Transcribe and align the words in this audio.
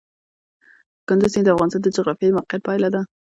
کندز 1.07 1.31
سیند 1.33 1.45
د 1.49 1.49
افغانستان 1.55 1.81
د 1.83 1.87
جغرافیایي 1.97 2.35
موقیعت 2.37 2.61
پایله 2.67 2.89
ده. 2.95 3.01